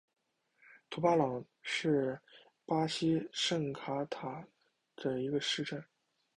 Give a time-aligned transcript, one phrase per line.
[0.89, 2.19] 图巴朗是
[2.65, 5.85] 巴西圣卡塔琳娜州的一个市镇。